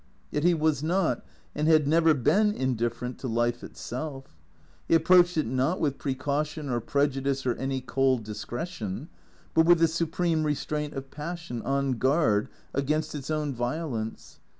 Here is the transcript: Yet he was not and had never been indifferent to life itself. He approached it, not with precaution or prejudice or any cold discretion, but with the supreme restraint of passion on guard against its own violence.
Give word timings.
Yet 0.31 0.43
he 0.43 0.55
was 0.55 0.81
not 0.81 1.23
and 1.53 1.67
had 1.67 1.87
never 1.87 2.15
been 2.15 2.53
indifferent 2.55 3.19
to 3.19 3.27
life 3.27 3.63
itself. 3.63 4.35
He 4.87 4.95
approached 4.95 5.37
it, 5.37 5.45
not 5.45 5.79
with 5.79 5.99
precaution 5.99 6.69
or 6.69 6.79
prejudice 6.79 7.45
or 7.45 7.53
any 7.53 7.81
cold 7.81 8.23
discretion, 8.23 9.09
but 9.53 9.67
with 9.67 9.77
the 9.77 9.87
supreme 9.87 10.43
restraint 10.43 10.95
of 10.95 11.11
passion 11.11 11.61
on 11.61 11.99
guard 11.99 12.49
against 12.73 13.13
its 13.13 13.29
own 13.29 13.53
violence. 13.53 14.39